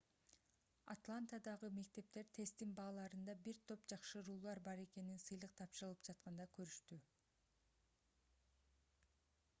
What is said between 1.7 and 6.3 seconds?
мектептер тесттин бааларында бир топ жакшыруулар бар экенин сыйлык тапшырылып